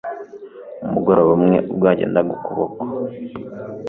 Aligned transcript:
Umugoroba 0.85 1.29
umwe 1.37 1.57
ubwo 1.71 1.85
yagendaga 1.89 2.29
ukuboko 2.37 2.83